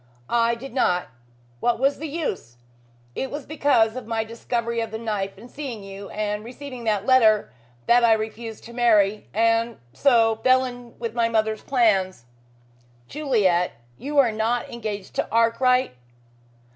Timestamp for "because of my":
3.45-4.23